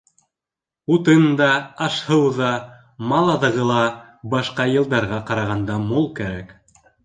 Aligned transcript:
Утын 0.95 1.25
да, 1.41 1.49
аш-һыу 1.89 2.31
ҙа, 2.39 2.49
мал 3.13 3.31
аҙығы 3.35 3.69
ла 3.75 3.79
башҡа 4.35 4.69
йылдарға 4.75 5.23
ҡарағанда 5.33 5.81
мул 5.87 6.13
кәрәк. 6.23 6.61